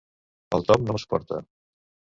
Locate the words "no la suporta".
0.89-1.41